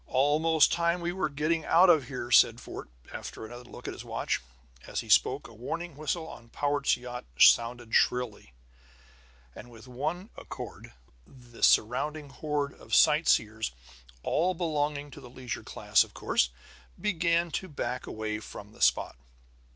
"Almost 0.07 0.71
time 0.73 0.99
we 0.99 1.11
were 1.13 1.29
getting 1.29 1.63
out 1.63 1.87
of 1.87 2.07
here," 2.07 2.31
said 2.31 2.59
Fort, 2.59 2.89
after 3.13 3.45
another 3.45 3.65
look 3.65 3.87
at 3.87 3.93
his 3.93 4.03
watch. 4.03 4.41
As 4.87 5.01
he 5.01 5.09
spoke 5.09 5.47
a 5.47 5.53
warning 5.53 5.95
whistle 5.95 6.27
on 6.27 6.49
Powart's 6.49 6.97
yacht 6.97 7.25
sounded 7.37 7.93
shrilly; 7.93 8.51
and 9.53 9.69
with 9.69 9.87
one 9.87 10.31
accord 10.35 10.93
the 11.27 11.61
surrounding 11.61 12.29
horde 12.31 12.73
of 12.73 12.95
sightseers 12.95 13.73
all 14.23 14.55
belonging 14.55 15.11
to 15.11 15.21
the 15.21 15.29
leisure 15.29 15.61
class, 15.63 16.03
of 16.03 16.15
course 16.15 16.49
began 16.99 17.51
to 17.51 17.67
back 17.67 18.07
away 18.07 18.39
from 18.39 18.71
the 18.71 18.81
spot. 18.81 19.15